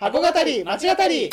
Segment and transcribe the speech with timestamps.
[0.00, 1.28] 箱語り町語り。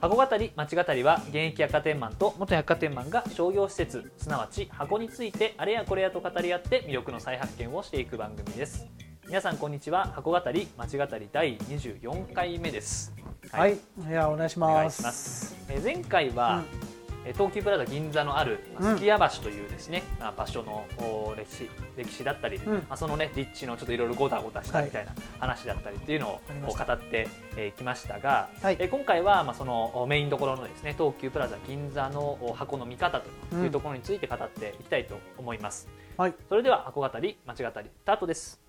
[0.00, 8.86] 箱語り町語りは現役百貨店マンと元百貨店マンが商業施設すなわち箱についてあれやこれやと語り合って魅力の再発見をしていく番組です。
[9.26, 10.06] 皆さんこんにちは。
[10.06, 13.12] 箱語り町語り第24回目です。
[13.50, 14.74] はい、い、やお願いしおます。
[14.74, 15.56] 願いします。
[15.68, 16.91] えー前回は、えー
[17.34, 18.98] 東急プラザ銀座のあるまあうん。
[18.98, 22.74] すき家橋というですね、まあ場所のお歴史歴史だったり、うん。
[22.74, 28.76] まあ、そのね立地のちょっといろいろごたごたしたみたいな話だったりっていうのを語ってえーきましたが、はい。
[28.78, 36.34] えー今回はまあそのおメインどころのですね東急プラザ銀座のお箱の見方というところについて語っていきたいと思います、はい。
[36.48, 38.60] それでは箱語り町語りスタートです。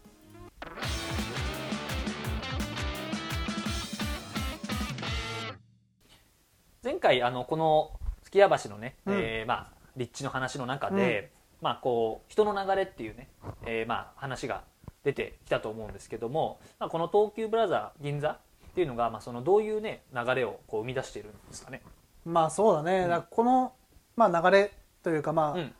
[6.83, 7.99] 前回あのこの
[8.33, 9.13] すき家橋のね、うん。
[9.15, 11.31] えーまあ立地の話の中で、
[11.61, 13.29] まあこう人の流れっていうね、
[13.67, 14.63] えーまあ話が
[15.03, 18.37] 出てきたと思うんですけども、まあ、この東急プラザ銀座っ
[18.73, 21.81] ていうのがまあそのどういうね流れをこう生み出しているんですかね。
[22.25, 23.09] まあそうだね、うん。
[23.09, 23.73] だこの、
[24.15, 24.71] まあ、流れ
[25.03, 25.73] というかまあ、うん。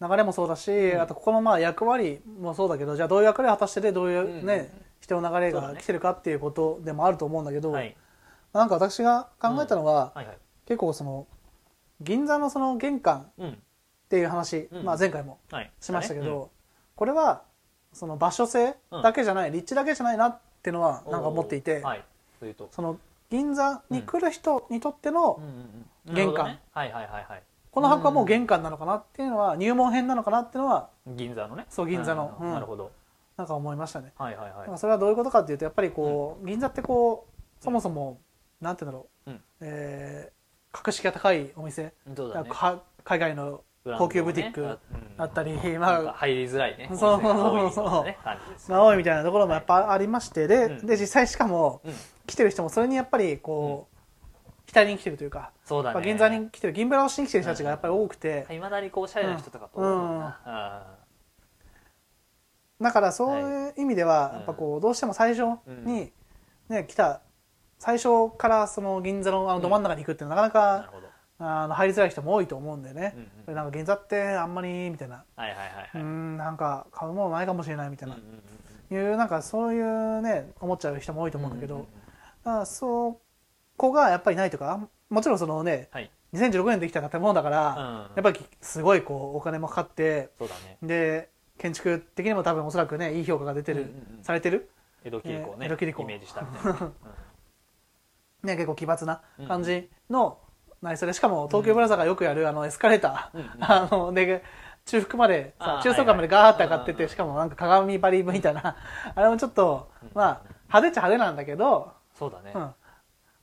[0.00, 1.00] 流れもそうだし、ん。
[1.00, 4.68] あとここのまあ役割もそうだけどじゃあどういう役割を果たしててどういうね、うんうんうん。
[5.00, 7.96] 人の流れが来てるかっていうことでもあると思うんだけど、はい。
[8.52, 10.38] なんか私が考えたのは、はいはい。
[10.66, 11.26] 結構その
[12.02, 13.50] 銀座のその玄関うん。
[13.50, 13.54] っ
[14.08, 14.84] ていう話、うん。
[14.84, 15.70] まあ、前回もはい。
[15.80, 16.46] しましたけど、ね。
[16.96, 17.42] これは
[17.92, 22.04] その場所性だけじゃない、立地だけじゃないなっていうのはうんなんか思っていて、はい。
[22.70, 22.98] その
[23.30, 26.14] 銀座に来る人にとっての、うんうんうん。
[26.14, 26.58] 玄関。
[26.72, 27.42] はいはいはいはい。
[27.70, 31.64] この箱はもう玄関なのかなっていうのは入門編なのかなっていうのは銀座のね。
[31.70, 32.36] そう銀座の。
[32.38, 32.90] うんうんなるほど。
[33.36, 34.12] なんか思いましたね。
[34.18, 34.78] はいはいはい。
[34.78, 38.20] それはどういうことかっていうとやっぱりこう、銀座ってこうそもそも、
[38.60, 39.40] なんて言うんだろう、うん。
[39.60, 40.41] えー
[40.72, 42.50] 格式が高いお店、そうだね。
[42.50, 43.62] か海外の
[43.98, 45.16] 高級ブティックうん。
[45.16, 46.88] だったり、なんまあ、か入りづらいね。
[46.90, 46.98] そう
[47.72, 51.92] そううなね感じですが多いみたいなところもやっぱありましてで,、うんで実際しかもうん。
[52.26, 53.92] 来てる人もそれにやっぱりこう、
[54.66, 55.94] 期待に来てるというか、そうだね。
[55.94, 60.34] まあ銀座に来てる銀ブラをしに来てる人たちがやっぱり多くて、いまだにこうおしゃれな人とかと多いもん。
[62.80, 66.12] だからそういう意味では、いやっぱこうどうしても最初に、
[66.68, 67.20] ね来た
[67.82, 70.92] 最初からその銀座のあのど真ん中に行くってなかなか、
[71.40, 73.12] あの入りづらい人も多いと思うんでね。
[73.16, 76.02] うん、うんなんか銀座ってあんまりみたいな、はいはいはういはい。
[76.04, 78.42] んなんか買うものないかもしれないみたいな、うんうんうん
[78.94, 81.90] いうなんかそういうね思っちゃう人も多いと思うんだけど、うんうんうん。
[82.44, 83.20] だからそ
[83.76, 86.08] こがやっぱりないとかもちろんそのねはい。
[86.34, 90.78] 2016年できた建物だから、うんやっぱりすごいこうお金もかかってそうだね。
[90.84, 94.22] で建築的にも多分おそらくねいい評価が出てる、うんうんうん。
[94.22, 94.70] されてる、
[95.04, 96.02] 江戸切子をね江戸切子。
[96.02, 96.92] イメージしたみたいな
[98.42, 100.38] ねね、結構奇抜な感じの
[100.80, 103.50] 内装でしかも東京プラザがよくやるあのエスカレーター、うんうん。
[103.60, 104.42] あので
[104.84, 108.76] 中腹まで中層階までガーって上がっててしかもなんか鏡張りみたいな。
[109.14, 112.52] あれもちょっとまあ派手っちゃ派手なんだけど、そうだね。
[112.54, 112.74] うん、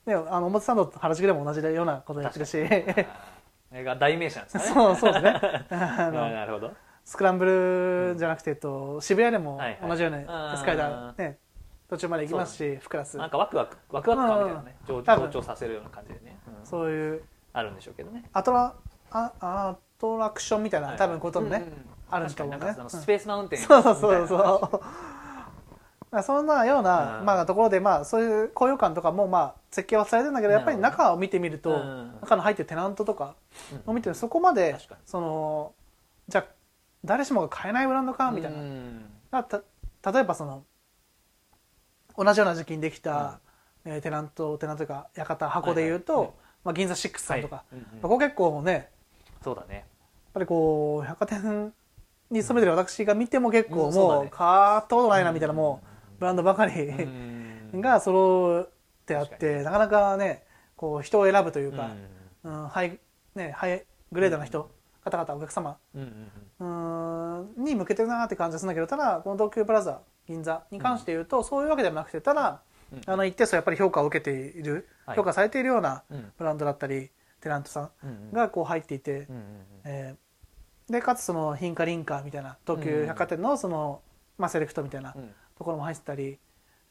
[0.05, 2.57] であの表参道と原宿でも同じようなことやってるし。
[3.71, 4.73] が代名詞なんですかね。
[4.73, 5.65] そうそうですね。
[5.71, 6.73] あのなるほど。
[7.05, 10.19] スクランブルじゃなくて、えっと、渋谷でも同じような
[10.53, 11.39] エスカレーター、ね、
[11.89, 13.17] 途中まで行きますし、フクラス。
[13.17, 14.75] なんかワクワクワクワク感みたいなね。
[14.87, 15.31] 情多分。
[15.31, 16.37] 情緒させるような感じでね。
[16.47, 16.65] うん。
[16.65, 17.23] そういう。
[17.51, 18.23] あるんでしょうけどね。
[18.31, 18.75] アトラ
[19.11, 24.81] あアトラクションみたいな、多分こともね、うんうんあるんだと思うねスペースマウンテンそうそうそうみそう。
[26.11, 27.25] まあそんなような、うん。
[27.25, 32.17] まあ、ところで、まあ、そういう高揚感とかも、まあ、設計はされてるんだけどやっぱり中を見てみると、うん。
[32.21, 33.35] 中の入ってるテナントとか
[33.85, 35.73] を見てそこまでその
[36.27, 36.45] じゃあ
[37.05, 38.51] 誰しもが買えないブランドかみたい
[39.31, 39.45] な、
[40.11, 40.63] 例えばその
[42.23, 43.39] 同じような時期にできた、
[43.85, 46.33] えーテナントテナントというか館箱でいうと、はいはい
[46.65, 47.75] まあ、銀座6さんとか、はい。
[47.75, 48.01] うんうん。
[48.01, 48.83] ここ結構ねやっ
[49.43, 49.85] そうだね。
[50.33, 51.73] ぱりこう百貨店
[52.29, 54.21] に勤めてる私が見ても結構うんそうだね。
[54.23, 54.47] もう買
[54.79, 58.69] ったことないなみたいなもうブランドばかりうん が揃っ
[59.05, 60.43] てあっ確てなかなかね
[60.75, 61.77] こう人を選ぶといううん。
[61.77, 61.89] か、
[62.43, 62.99] うんハイ
[63.35, 64.71] ね、ハイグレードな人、
[65.09, 65.77] 方々お客様。
[67.57, 72.61] に向けてるなって感じがするんだけどただこの東急プラザ銀座に関して言うと、そういうわけではなくてただ、
[72.91, 73.01] うん。
[73.05, 75.17] あの一定数やっぱり評価を受けている、はい。
[75.17, 76.31] 評価されているようなうん。
[76.37, 77.09] ブランドだったり
[77.41, 78.31] テナントさうんん。
[78.31, 79.27] がこう入っていて、
[79.83, 84.01] えーでかつその品価リンカーみたいな東急百貨店のその、
[84.39, 85.29] まあ、セレクトみたいなうん。
[85.55, 86.39] ところも入ってたり、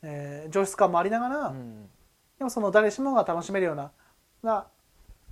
[0.03, 1.89] えー上質感もありながら、うん
[2.39, 3.91] でもその誰しもが楽しめるような
[4.45, 4.67] な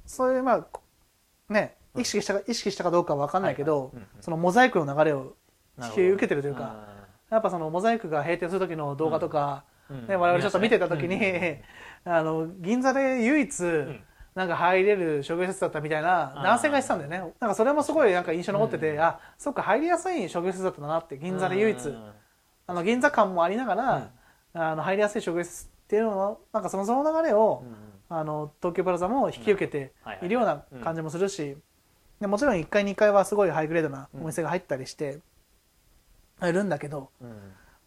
[0.07, 0.83] そういうまあこ
[1.49, 3.93] ね意識したか、意識したかどうかは分かんないけど、はいはい。
[3.95, 4.23] うんうん。
[4.23, 5.37] そのモザイクの流れを
[5.83, 6.77] 引き受けてるというか
[7.29, 10.07] やっぱそのモザイクが閉店する時の動画とか、うん。
[10.07, 11.59] ね、我々ちょっと見てた時に、うん
[12.13, 13.63] あの銀座で唯一、
[14.37, 17.19] なんか入れる商業施設だったみたいな男性が言ってたんだよね。
[17.41, 22.13] なんかそれもすごいなんか印象に残ってて、あそっか入りやすい商業施設だったなって銀座で唯一、うん
[22.69, 24.11] あの銀座感もありながら、
[24.53, 27.65] あの入りやすい商業施設っていうののなんかそのその流れを、
[28.09, 31.57] あの東京プラザも引き受けているような感じもするし、
[32.21, 35.21] でもちろん1階2階はすごいハイグレードなお店が入ったりして
[36.43, 37.29] いるんだけど、うん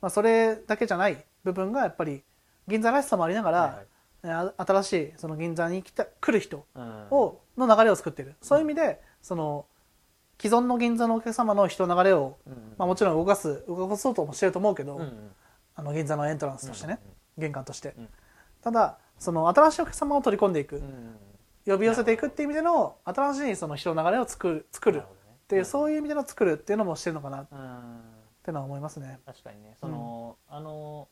[0.01, 2.23] まあ、それだけじゃない部分がやっぱり
[2.67, 3.85] 銀座らしさもありながら、はいはい。
[4.23, 7.07] あ新しいその銀座に来た来る人うん。
[7.09, 8.35] をの流れを作ってる。
[8.41, 9.65] そういう意味でその
[10.41, 15.31] 既存の銀座のお客様の人の流れを、うんまあ、もちろん動かす動かそうともしてると思うけど、うんうん。
[15.75, 16.99] あの銀座のエントランスとしてね、
[17.37, 18.09] 玄関として、うん。
[18.61, 21.15] ただその新しいお客様を取り込んでいく、うん
[21.65, 25.03] 呼び寄せていくっていう意味での新しいその人の流れを作る作る。
[25.03, 28.01] っていうそういう意味での作るっていうのもしてるのかなっうん。
[28.43, 29.19] てのは思いますね。
[29.25, 29.75] 確かにね。
[29.81, 31.07] その、あの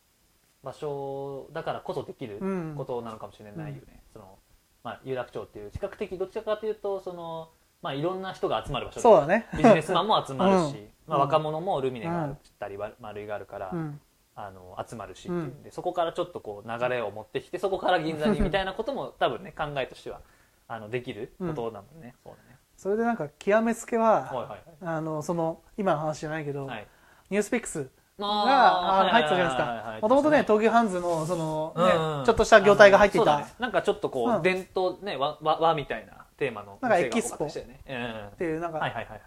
[0.63, 2.75] 場所だからこそできるうん。
[2.77, 4.37] ことなのかもしれないよね、その
[4.83, 7.49] まあ有楽町っていう比較的どちらかというとその
[7.81, 9.47] まあいろんな人が集まる場所そうだね。
[9.57, 10.89] ビジネスマンも集まるし、 うん。
[11.07, 11.21] まあ、うん。
[11.23, 13.99] 若者もルミネがあったり、わ丸いがあるから、うん
[14.39, 20.21] あの集まるしっていうんで、そこからちょっとこう流れを持ってきてそこから銀座にみたいなことも多分ね考えとしては
[20.67, 22.01] あのできることだもん。
[22.01, 22.57] ね、そうだね。
[22.75, 26.77] それでなんか極めつけは、はいはいあのその今の話じゃないけど、はい。
[26.77, 26.87] はい
[27.29, 30.01] ニュースピックスあがあのー入ってたじゃないはいはいはいですか。
[30.01, 33.45] もともとね東急ハンズのそのね、うんうんちょっとした業態が入っていたね。
[33.59, 34.41] なんかちょっとこう、うん。
[34.41, 37.45] 伝統ね和和和みたいなテーマのなんかエキスポ。
[37.45, 38.79] っていうなんか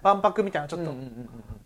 [0.03, 0.95] 万博みたいなちょっと。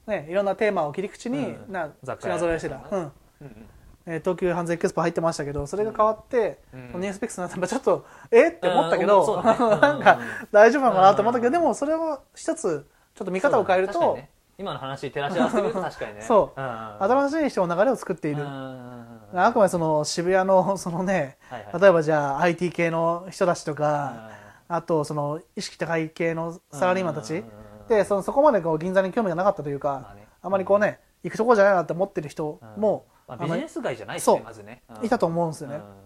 [0.06, 2.82] ねいろんなテーマを切り口にうんなえしてた。
[2.90, 2.98] うん。
[2.98, 3.12] うん
[3.42, 3.68] うん
[4.06, 6.88] えー東急ハンズエキスポ入ってましたけどそれが変わって、うん。
[6.92, 8.48] このニュースピックスになってちょっとえ？
[8.48, 9.42] って思ったけど、ね。
[9.44, 10.20] なんか
[10.52, 11.52] 大丈夫なのかなと思ったけど、うん。
[11.52, 14.30] でもそれを一つちょっと見方を変えると、ね。
[14.56, 15.74] 今の話に照らし合わせてみる？
[15.74, 16.22] と 確かにね。
[16.22, 16.60] そう。
[16.60, 21.80] 新しい人の流れを作っている、あくまでその渋谷のそのねはいはい。
[21.80, 24.30] 例えばじゃあ IT 系の人たちとか、
[24.68, 27.42] あとその意識高い系のサラリーマンたち、
[27.88, 30.28] でそのそこまでこう銀座に興味がなかったというか、まあね。
[30.42, 34.36] あまりこうね行くとこじゃないなって思ってる人も、まあ、ビジネス街じゃないですそう。
[34.36, 34.82] ねまずね。
[35.02, 35.76] いたと思うんですよね。
[35.76, 35.80] うん。
[35.82, 35.96] なる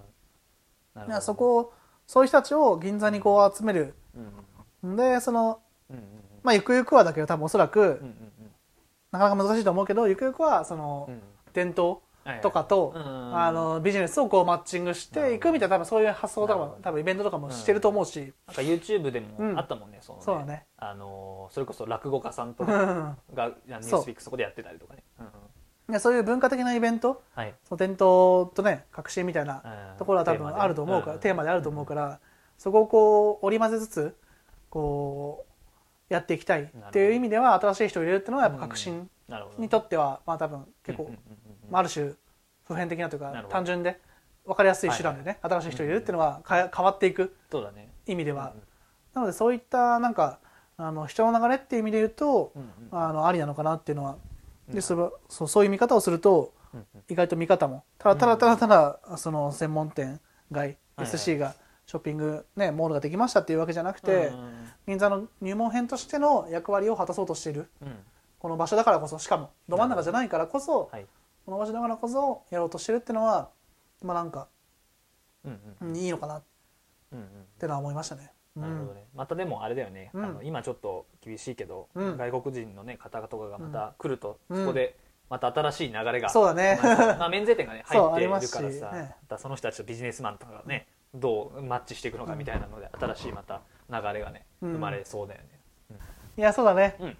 [0.94, 1.06] ほど。
[1.06, 1.72] いやそこを
[2.06, 3.94] そういう人たちを銀座にこう集める。
[4.82, 5.60] うんんでその
[5.90, 6.02] うんうん
[6.42, 8.32] まあゆくゆくはだけど多分おそらく、うんうん
[9.10, 11.14] なかなか難しいと思うけどゆくゆくはその、うん。
[11.14, 11.22] うん
[11.54, 12.40] 伝統はい。
[12.42, 13.02] とかと、うん
[13.36, 19.52] あのビジネスをこうマッチングしていくみたいな多分そういう発想とか多分イベントとかもしてると思うし、なんか YouTube でうん。
[19.54, 20.24] もあったもんね、そのね。
[20.26, 20.66] そうだね。
[20.76, 23.18] あのーそれこそ落語家さんとうかん。
[23.34, 25.32] がニュースピックそこでやってたりとかね、うんうん
[25.90, 27.22] でそういう文化的なイベント？
[27.34, 27.54] はい。
[27.64, 29.62] その伝統とね革新みたいな
[29.92, 31.20] うんところは多分あると思うから、うん。
[31.20, 32.20] テーマであると思うから、
[32.58, 34.16] そこをこう織り交ぜつつ
[34.68, 35.46] こ
[36.10, 39.08] うやっていきたいっていう意味では新しい人を入れるっていうのはやっぱ革新
[39.58, 41.20] にとってはまあ多分結構、うんうんうん
[41.64, 41.72] うん。
[41.72, 42.12] まあ、ある種
[42.66, 43.98] 普遍的なというか単純で
[44.44, 47.34] 分かりやすい手段でね、新しい人を入れるっていうのはか変わっていく
[48.06, 48.62] 意味では、うん
[49.14, 50.38] なのでそういったなんか
[50.76, 54.18] あの人の流れっていう意味で言うと、うんうんあのありなのかなっていうのは、うん
[54.68, 56.52] でそれはそうそういう見方をすると
[57.08, 57.84] 意外と見方も。
[57.98, 60.20] ただただただただその専門店
[60.50, 61.54] 街、はい SC が
[61.86, 64.68] ショッピング、ね、モールができましたっていうわけじゃなくて、うん。
[64.86, 67.70] 銀座の入門編としての役割を果たそうとしている。
[67.80, 67.96] うん。
[68.38, 71.06] この場所だからこそしかもど真ん中じゃないからこそ、はい。
[71.44, 73.48] この場所だからこそやろうとしてるっていうのは
[74.02, 74.48] まあなんか、
[75.94, 76.42] いいのかなっ
[77.58, 78.32] てのは思いましたね。
[78.58, 78.62] うん。
[78.62, 80.24] なるほどね、またでもあれだよね、うん。
[80.24, 82.16] あの今ちょっと厳しいけど、うん。
[82.16, 84.60] 外国人の、ね、方々がまた来ると、うん。
[84.60, 84.96] そこで
[85.30, 86.78] また新しい流れが、そうだね。
[86.82, 89.16] まあ、免税店が、 ね、入っているからさ、ね。
[89.22, 93.60] またその人たちとビジネスマンとかがねどうマッチしていくのかみたいなので、新しいまた
[93.90, 94.72] 流れがねうん。
[94.72, 95.98] 生まれそうだよね。
[96.36, 97.16] いやそうだね、うん。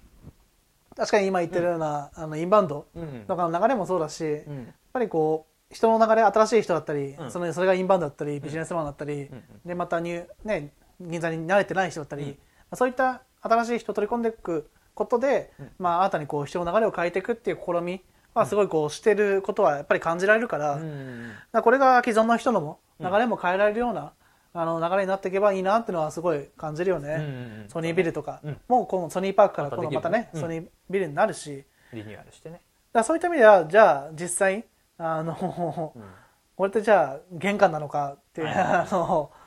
[0.97, 7.30] 確かに今言ってるような、あのインバウンドうんとかの流れもそうだし、やっうんぱりこう人の流れ新しい人だったり、うん。
[7.30, 9.42] そのそれがインバウンドだったりビジネスマンだったり、うん。
[9.66, 12.28] でまたニュー、ね、銀座に慣れてない人だったり、うん。
[12.31, 12.35] ま
[12.73, 15.71] あそういった新しい人を取り込んでいくことで、うん。
[15.78, 18.02] まあ、新たにこう人の流れを変えていくっていう試み
[18.35, 24.12] はすごいこうしてることはやっぱり感じられるから,、うんこれが既存の人のもうん流れも変えられるような、
[24.52, 27.69] あの流れになっていけばいいなっていうのはすごい感じるよね、うんうんうん。
[27.69, 28.61] ソニービルとか、うん。
[28.67, 30.49] もうこのソニーパークから今度またね、できる。
[30.49, 32.55] ねソニービルになるし、リニューアルしてね。
[32.55, 32.64] だか
[32.95, 34.64] らそういった意味ではじゃあ実際
[34.99, 36.02] あの、うん。
[36.57, 39.38] これってじゃあ玄関なのかっていう、はいあのうん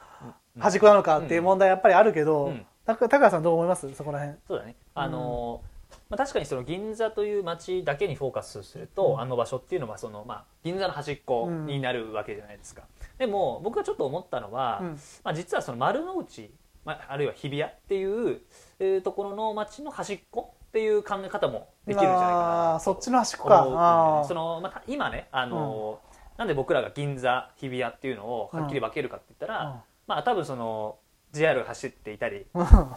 [0.59, 2.65] 端っこなのかっていう問題やっぱりあるけど、うん。
[2.85, 3.93] た高橋さんどう思います？
[3.93, 4.37] そこら辺。
[4.47, 4.75] そうだね。
[4.95, 5.71] あのー
[6.09, 12.83] まあ、確かにその銀座という街だけにフォーカスすると、あの場所っていうのはその、まあ、銀座の端っこになるわけじゃないですか。
[13.17, 14.99] でも僕がちょっと思ったのは、うん。
[15.23, 16.51] まあ、実はその丸の内、
[16.83, 18.41] まあ、あるいは日比谷っていう、
[18.79, 24.25] えーところの街の端っこっていう考え方もできるんじゃないかなそっちの端っこか。
[24.27, 29.75] そのまた今ねあのーなんで僕らが銀座日比谷っていうのをはっきり分けるかって言ったら、うん
[30.11, 30.97] まあ多分その
[31.31, 32.45] JR が走っていたり、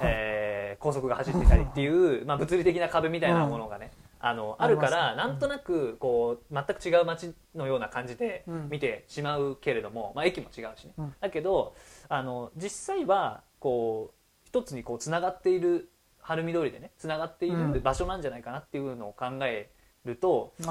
[0.02, 5.16] えー高速が走っていたりっていう、 まあ、物理的な壁みたいなものがね、あのあるからね。
[5.16, 8.68] なんとなくこう全く違う街のような感じでうん。
[8.68, 11.14] 見てしまうけれども、まあ、駅も違うしね、うん。
[11.20, 11.74] だけど
[12.08, 15.88] あの実際はこう一つにこうつながっている
[16.20, 17.72] 晴海通りでねつながっていうん。
[17.72, 19.70] る場所なんじゃないかなっていうのを考え
[20.04, 20.68] ると、別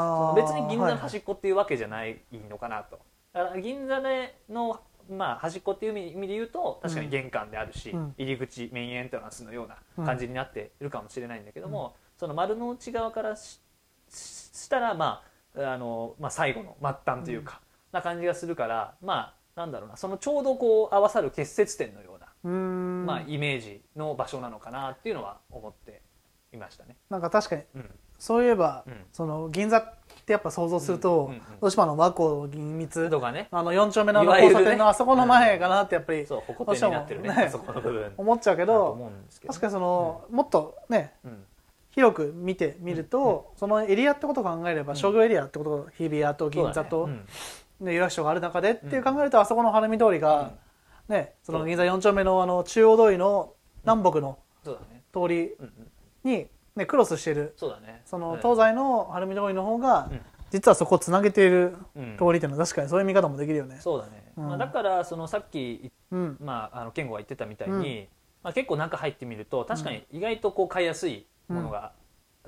[0.51, 2.99] に銀座のはい端っこっていうわけじゃないのかなと。
[3.31, 8.15] だから銀座での、まあ、端っこっていう意味で言うと確かに玄関であるし、うん。
[8.17, 13.59] 入り口メインエントランスのような感じになっているかもしれないんだけども、その丸の内側からし
[14.69, 15.23] たら、ま
[15.55, 22.51] ああのまあ、最後の末端というか、な感じがするからまあなんだろうなそのちょうどこう合わさる結節点のような、
[23.05, 26.01] まあ、イメージの場所なのかなっていうのは思って
[26.53, 26.95] いましたね。
[27.09, 27.89] なんか確かにうん。
[28.17, 29.05] そういえば、うん。
[29.11, 29.93] その銀座
[30.23, 31.41] ってやっぱ想像すると、うんうんうん。
[31.59, 33.49] どうしてもあの和光銀密とかね。
[33.51, 38.13] あの4丁目の交差点のあそこの前かなってやっぱりそう歩行点になってるねどうしてもあそこの部分。
[38.17, 39.11] 思っちゃうけどね
[39.47, 41.45] 確かにその、もっとねうん。
[41.91, 44.97] 広く見てみると、そのエリアってことを考えれば、うん。
[44.97, 47.23] 商業エリアってこと日比谷と銀座と、そうだね
[47.81, 50.21] ね有楽町がある中でっていう考えると、あそこの晴海通りうん。
[50.21, 50.53] が、
[51.07, 53.53] ね、その銀座4丁目のあの中央通りの
[53.83, 54.77] 南北の通
[55.27, 55.65] りうん
[56.23, 56.31] うん。
[56.31, 57.53] に、ね、クロスしている。
[57.57, 58.01] そうだね。
[58.05, 58.37] そのうん。
[58.37, 60.21] 東西の晴海通りの方が、うん。
[60.51, 62.17] 実はそこをつなげているうん。
[62.17, 63.77] 通りっていうのは確かにそういう見方もできるよね。
[63.79, 64.47] そうだね、うん。
[64.47, 66.37] まあ、だからそのさっき、うん。
[66.39, 68.07] まあ、あの健吾が言ってたみたいに、
[68.43, 71.93] まあ、結構中入ってみると確かに意外とこう買いやすいものが、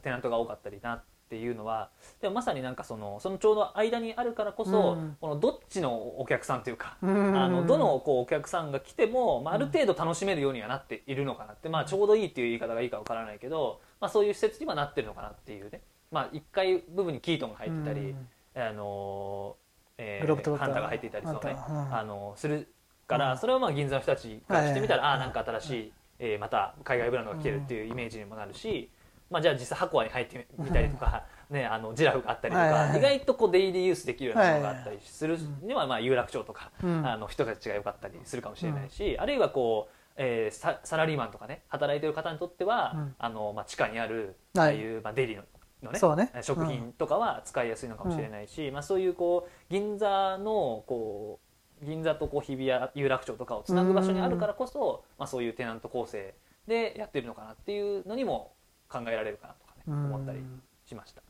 [0.01, 1.89] テナントが多かったりなっていうのは
[2.22, 5.17] でもまさになんかそのそのちょうど間にあるからこそ、うん。
[5.20, 7.36] このどっちのお客さんというか、うん。
[7.36, 18.27] あのどのこうお客さんが来ても、まあ、ある程度楽しめるようにはなっているのかなって、まあ、ちょうどいいっていう言い方がいいかわからないけど、まあ、そういう施設にはなってるのかなっていうね、まあ、1階部分にキートンが入ってたり、うん。
[18.55, 19.55] あの
[19.98, 22.67] えーハンターが入っていたりそうね、あのする
[23.08, 23.38] から、うん。
[23.38, 28.89] それはまあ銀座の人たちからしてみたら、はいああなんか新しい、えーまた海外ブランドが来てるっていうイメージにもなるし、
[29.29, 33.00] まあ、じゃあ実際箱に入ってみたりとか、ね、あのジラフがあったりとか、はいはいはい。
[33.00, 35.38] 意外とこうデイリーユースできるようなものがあったりする。
[35.62, 37.05] には、まあ、有楽町とか、うん。
[37.05, 43.15] あの人たちが良かったりするかもしれないし、あるいはこう、えーササラリーマンとかね働いてる方にとっては、うん。
[43.17, 44.86] あのまあ、地下にあるあはいあい。
[44.96, 45.44] う、まあ、デリの
[45.84, 46.32] のね。
[46.34, 51.39] ね食品とかは使いやすいのかもしれないし、まあ、そういうこう銀座のこ
[51.82, 56.34] う銀座とこう日比谷有楽町とかをつなぐ場所にあるからこそ、まあ、そういうテナント構成
[56.67, 58.53] でやってるのかなっていうのにも
[58.89, 60.06] 考えられるかなとかねうん。
[60.06, 60.39] 思ったり
[60.86, 61.22] しました。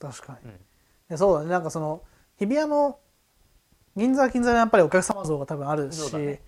[0.00, 0.50] 確かに、
[1.10, 1.18] うん。
[1.18, 1.50] そうだね。
[1.50, 2.02] なんかその
[2.38, 2.98] 日比谷の
[3.96, 6.40] 銀座は銀座でやっぱりお客様像が多分あるし、そうで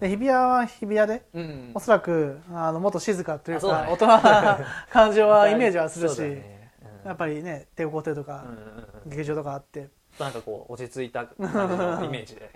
[0.00, 1.42] 日比谷は日比谷でうん。
[1.42, 3.86] うんおそらくあのもっと静かというあそうだね。
[3.86, 4.58] か大人な
[4.90, 6.70] 感じは イメージはするし、ね。
[7.02, 7.08] うん。
[7.08, 8.56] やっぱりね帝国ホテルとかうんうん
[9.04, 9.10] うん。
[9.10, 9.90] 劇場とかあって。
[10.18, 12.48] なんかこう落ち着いた感じのイメージで、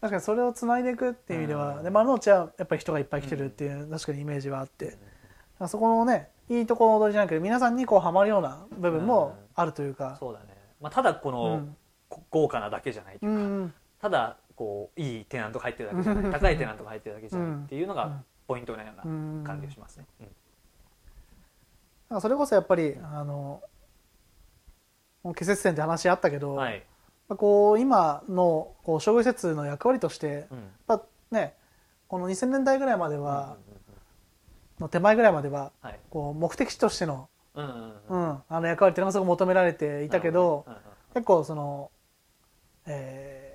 [0.00, 4.98] 確かにそれをつないでいくっていう意味では、で丸の内はやっぱり人がいっぱい来てるっていう、確かにイメージはあって、
[5.60, 10.46] あそこのねいいところの踊りじゃなくて皆さんにこうハマるような部分もあるというか、そうだね、
[10.80, 11.68] まあ、ただこの、
[12.30, 18.24] 豪華なだけじゃないとういうか、んただこういいテナントが入ってるだけじゃない高いテナントが入ってるだけじゃないっていうのがうん。
[18.48, 19.42] ポイントのよううん。
[19.42, 20.06] な感じがしますね。
[22.10, 22.20] うん。
[22.20, 23.62] それこそやっぱりあの
[25.36, 26.82] 季節点って話あったけど、はい、
[27.28, 31.54] まあこう今のこう商業施設の役割としてやっうんぱね
[32.06, 33.56] この2000年代ぐらいまでうんは、
[34.80, 35.98] の手前ぐらいまでははい。
[36.10, 37.28] こう目的地としての,、
[38.68, 40.66] 役割っていうのがすごく求められていたけど、
[41.14, 41.90] 結構その、
[42.86, 43.48] えー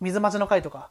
[0.00, 0.90] 水町の会とか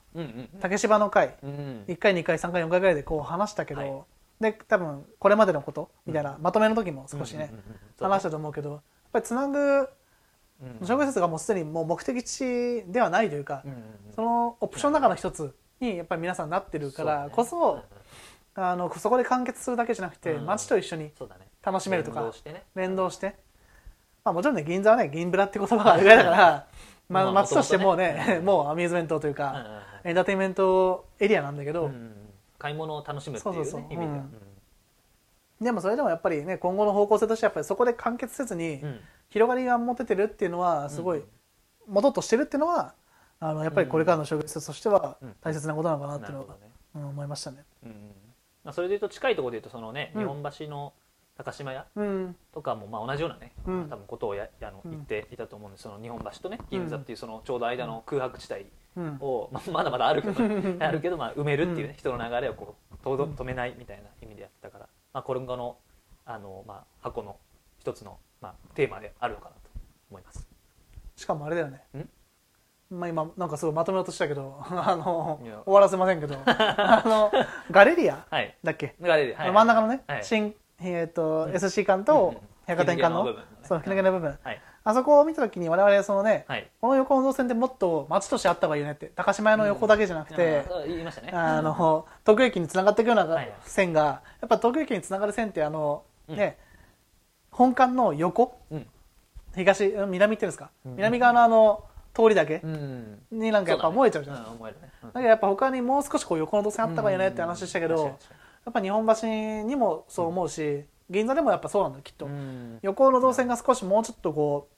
[0.60, 1.84] 竹芝の会うんうん。
[1.88, 3.92] 1回2回3回4回ぐらいでこう話したけど、はい。
[4.40, 7.52] で多分これまでのことみたいな、まとめの時も少しね、
[8.00, 8.82] 話したと思うけどやっ
[9.14, 9.90] ぱりつなぐ
[10.62, 13.64] うん商業施設がもうすでにもう目的地ではないというか、
[14.16, 17.82] そのオプションの中の一つにやっぱり皆さんなってるからこそ
[18.60, 20.46] あのそこで完結するだけじゃなくて、うん。
[20.46, 21.12] 街と一緒に
[21.64, 22.64] 楽しめるとか連動してね。
[22.76, 23.36] 連動して、
[24.24, 26.38] まあ、もちろんね銀座はね銀ブラって言葉があるぐらいだから、
[27.10, 31.90] まあ、まあ街としてもうね もうアミューズメントといううんか、エンターテインメントエリアなんだけど、
[32.58, 34.22] 買い物を楽しむっていうねそうそう意味で
[35.62, 38.82] でもそれでもやっぱりね今後の方向性としてやっぱりそこで完結せずに
[39.30, 41.24] 広がりが持ててるっていうのはすごい
[41.86, 42.94] 持とうとしてるっていうのは
[43.42, 45.36] あのやっぱりこれからの商業としてはうん。
[45.42, 46.56] 大切なことなのかなっていうのは
[46.94, 47.66] 思いましたね。
[47.84, 48.12] うん
[48.70, 50.22] まあそれでいうと近いところでいうとそのねうん。
[50.22, 50.94] 日本橋の
[51.36, 52.36] 高島屋うん。
[52.54, 53.90] とかもまあ同じようなね、うん。
[53.90, 54.92] 多分ことをやあのうん。
[54.92, 55.84] 言っていたと思うんです。
[55.84, 59.18] その日本橋とね銀座っていうそのちょうど間の空白地帯うん。
[59.22, 60.44] を、まあ、まだまだあるけど
[60.86, 65.78] あるけどまあ埋めるっていうね、人の流れをこう止めないみたいな意味でやってたから、まあ、これ後の
[66.26, 67.38] あの、まあ、箱の
[67.80, 69.62] 一つの、まあ、テーマであるのかなと
[70.12, 70.48] 思います。
[71.16, 71.84] しかもあれだよね。
[71.98, 72.10] ん？
[72.90, 77.32] まあ、今なんかすごいまとめようとしたけど あの終わらせませんけど あの
[77.70, 78.56] ガレリアはい。
[78.64, 79.52] だっけ、ガレージはい。
[79.52, 80.24] 真ん中のね、はい。
[80.24, 81.56] 新、えーとうん。
[81.56, 82.38] SC 館うんとうん。
[82.66, 83.36] 百貨店館の,、吹
[83.68, 84.38] き抜けの部分。
[84.44, 84.62] はい。
[84.84, 86.68] あそこを見た時に我々そのね、はい。
[86.82, 91.32] この横の動線ってもっと街としてあった方がいいよねって高島屋の横だけじゃなくて、あ言いましたね。
[91.32, 93.36] あの東京駅につながっていくようなはい。
[93.36, 96.36] はい線が、やっぱ東京駅につながる線ってあの、うん。
[96.38, 96.58] ね
[97.52, 98.58] 本館の横？
[98.72, 98.88] うん。
[99.56, 100.96] 東うん南っていうんですか、うん。
[100.96, 101.84] 南側のあの
[102.24, 102.62] 通りだけ？
[102.64, 103.20] うん。
[103.32, 108.06] になんかやっぱ燃えちゃうじゃないですか、だけどやっぱ他にもう少しこう横の動線あった方がいいよねって話したけど、うん。
[108.08, 108.12] や
[108.70, 109.28] っぱ日本橋
[109.68, 112.80] にもそう思うし、銀座でもやっぱそうなんだよきっと、うん。
[112.82, 114.76] 横の動線が少しもうちょっとこう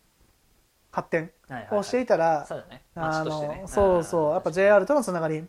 [0.91, 1.31] 発展
[1.71, 2.65] をしていたら、そう
[3.67, 4.31] そうそう。
[4.33, 5.41] やっぱ JR とのつながり。
[5.41, 5.48] ど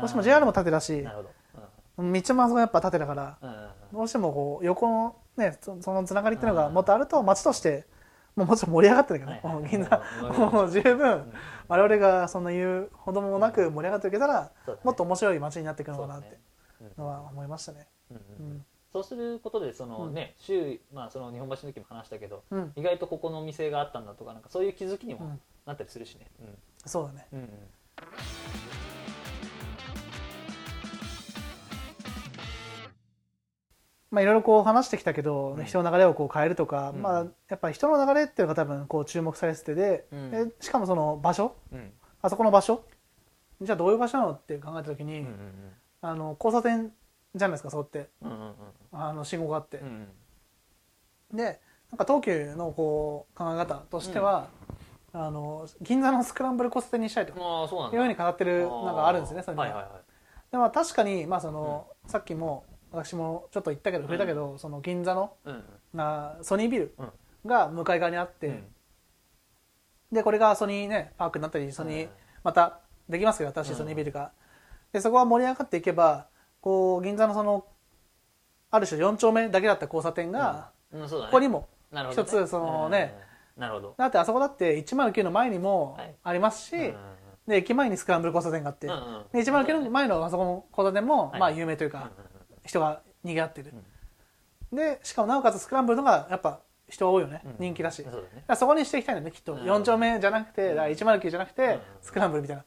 [0.00, 1.30] どうしても JR も縦だしなるほど。
[2.12, 3.48] 道もあそこやっぱ縦だからうん。
[3.48, 7.86] うんうんどうしてもこう横のねそそのつながりっていうのがもっとあると街として
[8.36, 11.32] もうもちろん盛り上がってるけどね、はいはいもう銀座うんもう十分。
[11.68, 14.74] 我々がそんな言うほどもなく盛り上がっていけたらね。
[14.82, 16.38] もっと面白い街になっていくのかなって
[16.98, 17.86] のは思いましたね。
[18.10, 18.46] うんううん。
[18.56, 18.64] ん。
[18.92, 22.72] そうすることでそのね周囲まあその日本橋の時も話したけどうん。
[22.76, 25.40] 意外とここのお店があったんだとかなんかそういう気づきにもうん。
[25.66, 26.26] なったりするしね。
[26.84, 27.26] そうだね。
[27.32, 27.48] うんうん
[34.14, 37.02] まあいろいろこう話してきたけど、人の流れをこう変えるとか、うん。
[37.02, 40.06] まあやっぱり人の流れっていうのが多分こう注目されててで、
[40.60, 41.92] しかもその場所うん。
[42.22, 42.84] あそこの場所
[43.60, 45.26] じゃあどういう場所なのって考えた時に、
[46.00, 46.92] あの交差点
[47.34, 48.08] じゃないですかそうって。
[48.92, 49.82] あの信号があって。
[51.32, 54.48] でなんか東急のこう考え方としては、
[55.12, 57.32] あの銀座のスクランブル交差点にしたいと。
[57.32, 59.92] いうふうに語ってるのがあるんですねそれねはいはいはい。
[60.50, 65.54] でも確かにまあその、さっきも私もちょっと言ったけど触れたけど、その銀座のうん。
[65.54, 67.12] うんなソニービルうん。
[67.46, 68.64] が向かい側にあって、うん。
[70.12, 72.08] でこれがソニーねパークになったりソニー
[72.42, 74.32] またできますけど新しいソニービルが、
[74.92, 76.26] でそこは盛り上がっていけば
[76.60, 77.66] こう銀座のその
[78.70, 81.08] ある種4丁目だけだった交差点が、うん。
[81.08, 81.30] そうだね。
[81.30, 82.28] ここにもなるほどね。
[82.28, 83.14] 一つそのね
[83.56, 83.62] うん。
[83.62, 83.94] なるほど。
[83.96, 86.14] だってあそこだって109の前にもはい。
[86.24, 86.94] ありますし、うん
[87.46, 89.24] で駅前にスクランブル交差点があって、うんうん。
[89.30, 91.40] で109の前のあそこの交差点も、はい。
[91.40, 92.33] まあ有名というか、うんうん
[92.64, 93.72] 人が賑わってる、
[94.72, 102.64] でしかもなおかつスクランブルのがやっぱ人多いよね、人気だし、そだねそこにしていきたいんだよねきっと、うん4丁目じゃなくてだから109じゃなくて、スクランブルみたいな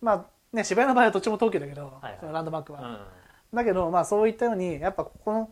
[0.00, 3.08] まあね渋谷の場合はどっちも東急だけど、はいはいそのランドマークは、
[3.52, 5.50] だけどまあそういったようにやっぱここの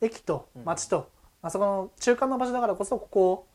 [0.00, 1.10] 駅と街と、
[1.42, 3.46] あそこの中間の場所だからこそここを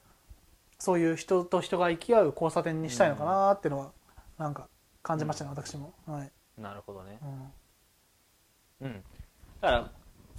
[0.79, 3.91] そういう人と人が行き合う交差点にしたいのかなっていうのは
[4.37, 4.67] なんか
[5.03, 7.51] 感じましたね、私も、はいなるほどねうん
[8.81, 9.03] うん。
[9.61, 9.91] だから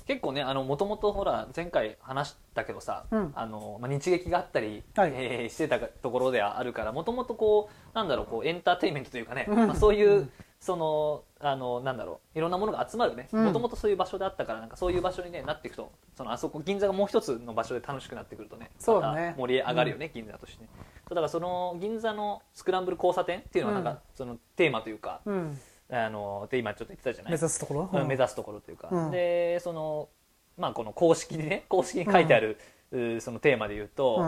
[0.06, 3.32] 結構ねあのもともとほら前回話したけどさ、うん。
[3.34, 5.12] あのまあ、日劇があったり、はい。
[5.14, 9.56] えーしてたところではあるからもともとこうなんだろうこうエンターテインメントというかね、うん。
[9.68, 10.30] まあ、そういう、うん。
[10.60, 13.44] そのあのなんだろういろんなものが集まるねうん。
[13.46, 19.34] もともとそういう場所であったからなんかそういう場所に、ね、なっていくとそのあそこ銀座がもう一つの場所で楽しくなってくるとねそうだね。
[19.38, 20.68] 盛り上がるよね、銀座としてね。
[21.08, 23.98] だからその銀座のスクランブル交差点っていうのはなんか、うん。
[24.14, 25.58] そのテーマというかうん、
[25.92, 27.32] あので今ちょっと言ってたじゃない？
[27.32, 29.10] 目指すところ、うん目指すところというか、うん。
[29.10, 30.08] でその
[30.56, 32.58] まあこの公式にね 公式に書いてある、
[32.92, 34.22] うそのテーマで言うと、うん。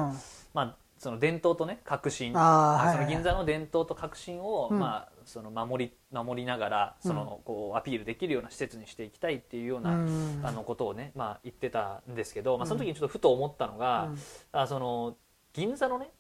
[0.55, 2.33] まあその伝統とね革新。
[2.33, 4.79] はいはいその銀座の伝統と革新を、うん。
[4.79, 10.41] まあその守り守りながらその、こうアピールできるような施設にしていきたいっていうような、うん。
[10.45, 14.19] あのことをねまあ言ってたんですけど、まあその時にちょっとふと思ったのが、うん。
[14.53, 15.17] あその
[15.53, 16.11] 銀座のね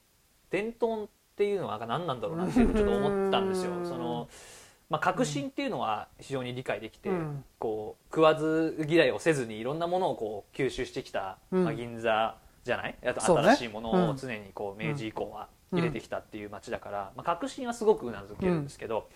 [0.50, 3.72] 伝統っていうのは何なんだろうなっていうのをちょっと思ったんですよ。
[3.72, 3.86] うん。
[3.86, 4.28] その
[4.92, 11.64] まあ、革新っていうのは非常に理解できて、うんこう食わず嫌いをせずにいろんなものをこう吸収してきた、うん。
[11.64, 12.98] まあ、銀座じゃない？
[13.06, 14.10] あと新しいものうん。
[14.10, 19.08] を常にこう明治以降は入れてきたっていう街だから、まあ、革新はすごくうなずけるんですけど、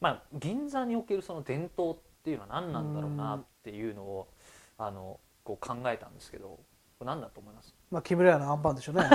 [0.00, 4.28] まあ、銀座におけるその伝統っていうのは何なんだろうなっていうのを、
[4.78, 6.60] あのこう考えたんですけど
[7.04, 7.74] 何だと思います？
[7.90, 9.02] まあ木村屋のアンパンでしょうね。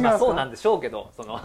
[0.00, 1.38] まあ、 そうなんでしょうけどその。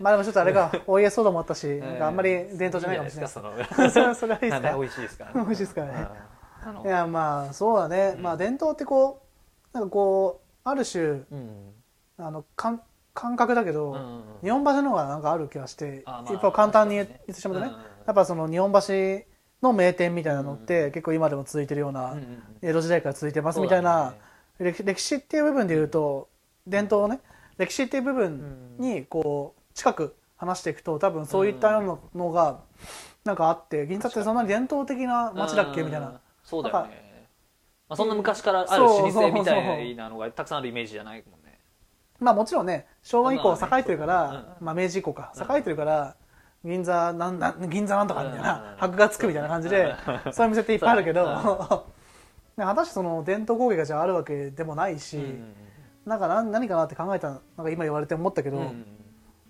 [0.00, 6.08] まあでもちょっとあれがお家ソーダもあったし、なんかあんまり伝統じゃないかもしれないそれはそれはいいですか美味しいですから美味しいですからね。
[6.84, 9.22] いやまあそうだね、まあ伝統ってこ
[9.74, 11.72] うなんかこうある種うん。
[12.18, 12.80] あの感
[13.14, 14.24] 感覚だけど、うんうんうん。
[14.42, 17.86] 日本橋の方がなんかある気がして、あまあやっぱ簡単に言ってしまうとね、うんうんうん。
[18.06, 19.31] やっぱその日本橋
[19.62, 22.16] の名店みたいなのって、結構今でも続いてるような、
[22.60, 24.14] 江戸時代から続いてますみたいな、
[24.58, 26.28] 歴歴史っていう部分で言うと
[26.66, 27.20] 伝統をね
[27.58, 31.82] 歴史っていう部分にこう近く話していくと多分そういったよう
[32.16, 32.60] なのが
[33.24, 36.06] なんかあって銀座ってそんなに伝統的な街だっけみたいうん。
[36.06, 37.28] なそうだよね、
[37.88, 41.58] まあ、そんな昔からある老舗みたいなのがたくさんあるイメージじゃないもんね。
[42.18, 45.32] まあもちろんね昭和以降栄えてるから、うんまあ、明治以降か。
[45.36, 46.16] うん栄えてるから、
[46.64, 48.44] 銀座なんだ銀座なんとかみたいうん。
[48.44, 49.94] な箔がつくみたいな感じで
[50.32, 51.24] そういう店っていっぱいあるけど、
[52.56, 55.20] 果たしてその伝統工芸がじゃああるわけでもないし、
[56.06, 58.72] なんか何何かなって考えたなんか今言われて思ったけど、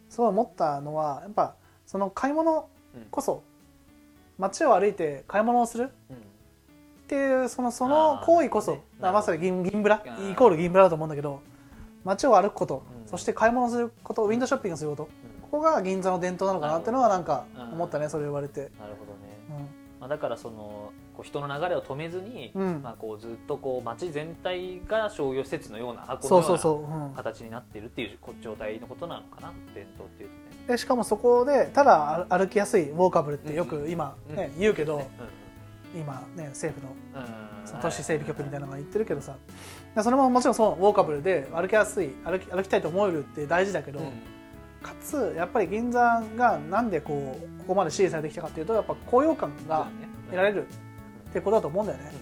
[0.08, 1.54] そう思ったのはやっぱ
[1.86, 2.68] その買い物
[3.10, 3.42] こそ
[4.38, 6.16] 街を歩いて買い物をするっ
[7.06, 11.40] ていうそのその行為こそ、まさに銀銀ブライコール銀ブラだと思うんだけど
[12.04, 13.08] 街を歩くこと、うん。
[13.08, 15.08] そして買い物することウィンドウショッピングすること
[15.52, 17.62] ここが銀座の伝統なのかなっていうのはなんかうん。
[17.74, 19.56] 思ったねそれ言われて、なるほどね、うん。
[20.00, 22.80] まあ、だからそのこう人の流れを止めずに、うん。
[22.82, 30.66] まあ、こうずっとこう街全体が商業施設のような箱のような形になっているっていう状態のことなのかな伝統っていうとね。
[30.68, 35.10] でしかもそこでただ歩歩きやすいウォーカブルってよく今、うんね言うけど、ね
[35.94, 39.36] 今ね政府のうんうんその都市整備局みたいなのが言ってるけどさ。
[39.94, 44.06] でそれももちろんそうウォーカブルで歩きやすい歩き歩きたいと思えるって大事だけど、うん
[44.82, 49.88] かつやっぱり銀座がなんでこうここまで支持されてきたかっていうとやっぱ高揚感が
[50.26, 50.66] 得られる
[51.30, 52.12] ってことだと思うんだよね。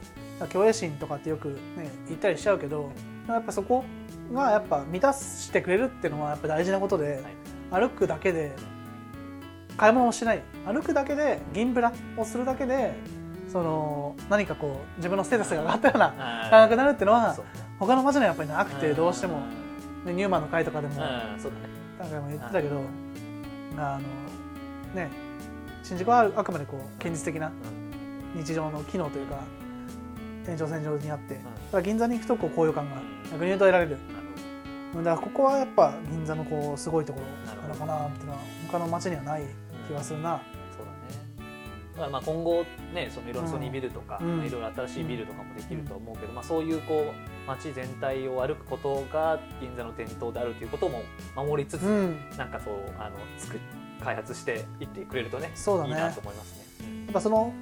[0.48, 2.90] 虚栄心とかってよく、ね、言ったりしちゃうけど
[3.28, 3.84] やっぱそこ
[4.32, 7.22] がやっぱ満たしてくれるっていうのはやっぱ大事なことで、
[7.70, 8.54] 歩くだけで
[9.76, 10.42] 買い物をしない。
[10.64, 12.94] 歩くだけで銀ブラをするだけで
[13.50, 17.36] その何かこう自分のステータスが上がったようなあ感覚になるっていうのは
[17.78, 19.40] 他の街にはやっぱりなくてどうしても、
[20.04, 20.94] ね、ニューマンの会とかでも
[22.02, 22.82] うんそうだね何回も言ってたけど
[23.76, 25.10] あのね
[25.82, 27.52] 新宿はあくまでこう現実的な
[28.34, 29.42] 日常の機能というか
[30.48, 31.46] 延長線上にあってだか
[31.78, 32.96] ら銀座に行くとこう高揚感が
[33.30, 33.98] 逆に言うと得られる。
[34.96, 38.38] だからここはやっぱ銀座のこうすごいところなのかなっていうのは
[38.72, 39.42] 他の街にはない
[39.86, 40.42] 気がするな、
[40.76, 40.86] そう
[41.96, 42.12] だね。
[42.12, 44.38] まあ今後ねそのいろいろソニービルとか、うん。
[44.38, 51.02] まあいろいろ新しいビルとかもできると思うけど、まあ、そういうこう街全体を歩くことが銀座の伝統であるということも
[51.34, 53.60] 守りつつ、うん、なんかそうあの作っ
[54.00, 55.90] 開発していってくれるとねそうだね。
[55.90, 57.04] いいなと思いますね。
[57.04, 57.52] やっぱその、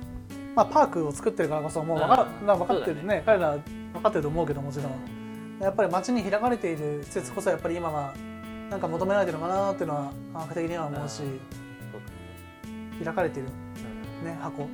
[0.54, 2.46] まあ、パークを作ってるからこそもう分か,、うん。
[2.46, 3.22] 分かってるそうね。
[3.26, 3.58] 彼ら
[3.92, 4.92] 分かってると思うけどもちろん。
[5.60, 8.14] やっぱり街に開かれている施設こそやっぱり今は
[8.70, 11.22] なんか求められてるのかなっていうのは感覚的には思うし
[13.04, 13.48] 開かれている、
[14.24, 14.36] だね。
[14.36, 14.62] ね、箱。
[14.62, 14.66] う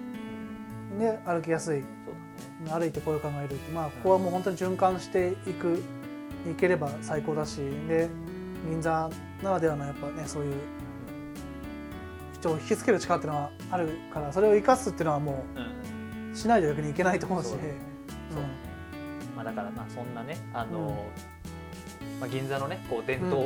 [0.95, 0.99] ん。
[0.99, 1.83] で歩きやすい
[2.69, 5.83] 歩いてこういう考えるまあここはもう本当に循環していく
[6.51, 7.57] いければ最高だし
[7.89, 8.09] で
[8.69, 9.11] 銀座
[9.43, 10.55] ならではのやっぱねそういう
[12.35, 16.33] 人を引きつける力っていうのはあるからそれを生かすっていうのはもうん。
[16.33, 17.49] うしないと逆にいけないと思うし。
[17.49, 17.75] そうだね。
[18.31, 18.55] そうだね。
[19.37, 21.07] まあ、だからまあそんなねあの、
[22.25, 23.39] まあ、銀座のねこう伝統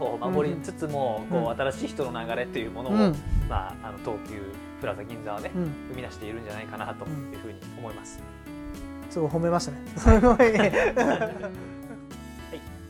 [0.00, 3.00] を守りつつも、うんこう新しい人の流れっていうものを、うん。
[3.00, 3.16] うん
[3.48, 4.40] まあ、あの東急
[4.80, 5.64] プラザ銀座はね、うん。
[5.90, 8.22] 生み出しているんじゃないかなというふうに思います。
[9.10, 9.78] すごい褒めましたね。
[9.96, 10.36] すごい。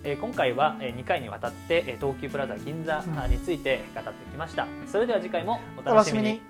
[0.05, 4.69] えー今回はえー2回にわたってえー東急プラザ銀座うんについて語ってきました。
[4.87, 6.41] それでは次回もお楽しみに